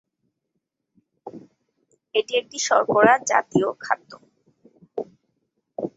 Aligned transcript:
এটি 2.15 2.33
একটি 2.35 2.57
শর্করা 2.67 3.13
জাতীয় 3.31 3.69
খাদ্য। 3.79 4.11